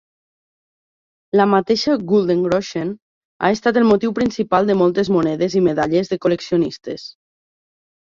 La 1.39 1.45
mateixa 1.51 1.97
Guldengroschen 2.13 2.95
ha 3.43 3.53
estat 3.59 3.79
el 3.83 3.87
motiu 3.93 4.17
principal 4.23 4.69
de 4.73 4.79
moltes 4.83 5.15
monedes 5.21 5.61
i 5.63 5.65
medalles 5.71 6.15
de 6.17 6.23
col·leccionistes. 6.29 7.11